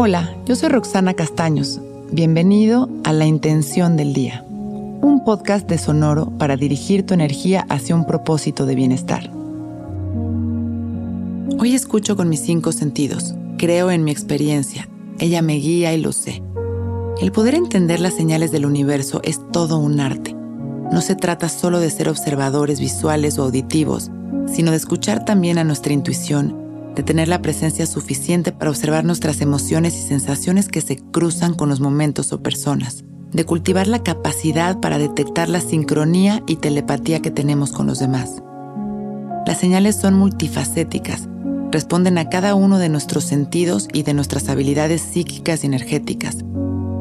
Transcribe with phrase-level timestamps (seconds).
[0.00, 1.80] Hola, yo soy Roxana Castaños.
[2.12, 7.96] Bienvenido a La Intención del Día, un podcast de Sonoro para dirigir tu energía hacia
[7.96, 9.28] un propósito de bienestar.
[11.58, 16.12] Hoy escucho con mis cinco sentidos, creo en mi experiencia, ella me guía y lo
[16.12, 16.44] sé.
[17.20, 20.32] El poder entender las señales del universo es todo un arte.
[20.92, 24.12] No se trata solo de ser observadores visuales o auditivos,
[24.46, 26.67] sino de escuchar también a nuestra intuición
[26.98, 31.68] de tener la presencia suficiente para observar nuestras emociones y sensaciones que se cruzan con
[31.68, 37.30] los momentos o personas, de cultivar la capacidad para detectar la sincronía y telepatía que
[37.30, 38.42] tenemos con los demás.
[39.46, 41.28] Las señales son multifacéticas,
[41.70, 46.38] responden a cada uno de nuestros sentidos y de nuestras habilidades psíquicas y energéticas.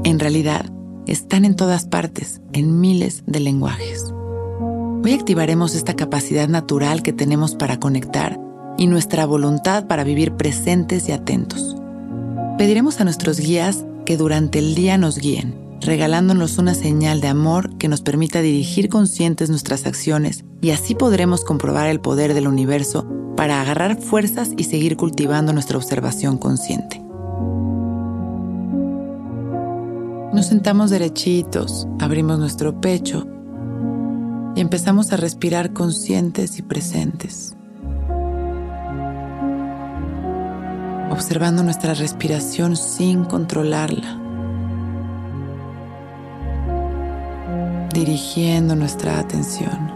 [0.03, 0.71] En realidad,
[1.07, 4.13] están en todas partes, en miles de lenguajes.
[5.03, 8.46] Hoy activaremos esta capacidad natural que tenemos para conectar
[8.77, 11.75] y nuestra voluntad para vivir presentes y atentos.
[12.57, 17.77] Pediremos a nuestros guías que durante el día nos guíen, regalándonos una señal de amor
[17.77, 23.05] que nos permita dirigir conscientes nuestras acciones y así podremos comprobar el poder del universo
[23.35, 27.01] para agarrar fuerzas y seguir cultivando nuestra observación consciente.
[30.33, 33.25] Nos sentamos derechitos, abrimos nuestro pecho
[34.55, 37.56] y empezamos a respirar conscientes y presentes.
[41.09, 44.19] Observando nuestra respiración sin controlarla,
[47.93, 49.91] dirigiendo nuestra atención.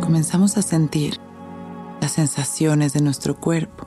[0.00, 1.20] Comenzamos a sentir
[2.00, 3.86] las sensaciones de nuestro cuerpo,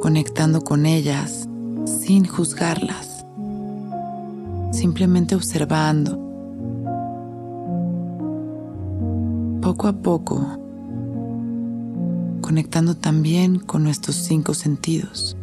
[0.00, 1.48] conectando con ellas
[1.86, 3.13] sin juzgarlas
[4.84, 6.10] simplemente observando.
[9.62, 10.46] Poco a poco,
[12.42, 15.38] conectando también con nuestros cinco sentidos.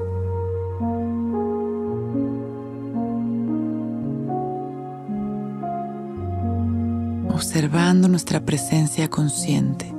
[7.34, 9.92] Observando nuestra presencia consciente.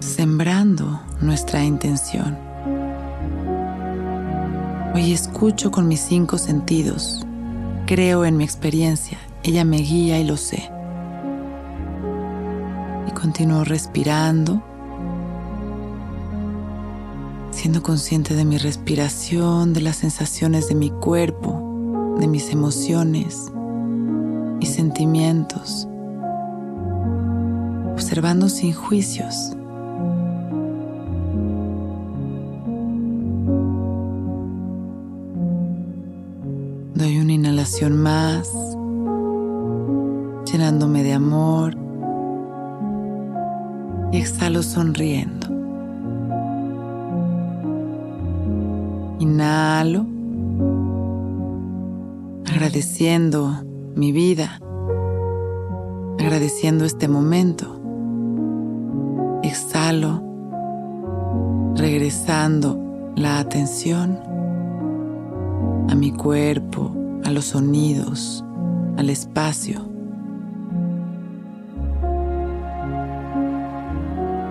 [0.00, 2.49] Sembrando nuestra intención.
[4.92, 7.24] Hoy escucho con mis cinco sentidos.
[7.86, 9.18] Creo en mi experiencia.
[9.44, 10.68] Ella me guía y lo sé.
[13.06, 14.60] Y continúo respirando,
[17.52, 23.46] siendo consciente de mi respiración, de las sensaciones de mi cuerpo, de mis emociones
[24.58, 25.86] y sentimientos,
[27.94, 29.54] observando sin juicios
[37.90, 38.50] Más,
[40.50, 41.76] llenándome de amor
[44.12, 45.46] y exhalo sonriendo.
[49.18, 50.06] Inhalo,
[52.50, 53.62] agradeciendo
[53.94, 54.58] mi vida,
[56.18, 57.78] agradeciendo este momento.
[59.42, 60.22] Exhalo,
[61.76, 64.18] regresando la atención
[65.90, 68.44] a mi cuerpo, a los sonidos,
[68.96, 69.86] al espacio.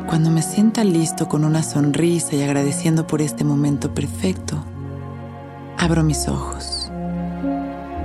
[0.08, 4.64] Cuando me sienta listo con una sonrisa y agradeciendo por este momento perfecto,
[5.78, 6.92] abro mis ojos,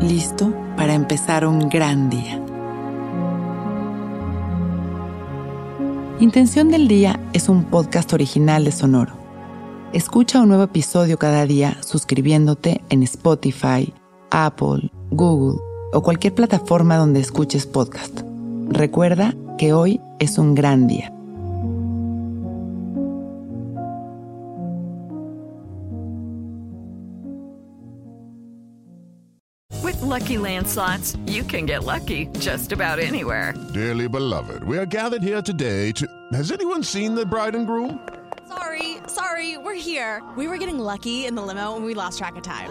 [0.01, 2.41] listo para empezar un gran día.
[6.21, 9.15] Intención del Día es un podcast original de Sonoro.
[9.93, 13.93] Escucha un nuevo episodio cada día suscribiéndote en Spotify,
[14.31, 15.61] Apple, Google
[15.93, 18.23] o cualquier plataforma donde escuches podcast.
[18.69, 21.11] Recuerda que hoy es un gran día.
[29.83, 33.55] With lucky landslots, you can get lucky just about anywhere.
[33.75, 36.07] Dearly beloved, we are gathered here today to.
[36.33, 37.99] Has anyone seen the bride and groom?
[38.49, 40.23] Sorry, sorry, we're here.
[40.37, 42.71] We were getting lucky in the limo and we lost track of time.